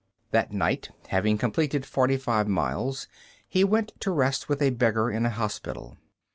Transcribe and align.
That 0.31 0.51
night, 0.51 0.89
having 1.09 1.37
completed 1.37 1.85
forty 1.85 2.17
five 2.17 2.47
miles, 2.47 3.07
he 3.47 3.63
went 3.63 3.93
to 3.99 4.09
rest 4.09 4.49
with 4.49 4.59
a 4.59 4.71
beggar 4.71 5.11
in 5.11 5.27
a 5.27 5.29
hospital. 5.29 5.95